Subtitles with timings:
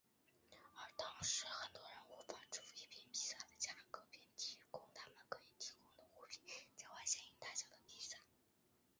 [0.73, 6.41] 而当时很多人无法支付一片披萨的价格便提供他们可以提供的物品
[6.75, 8.17] 交换相应大小的披萨。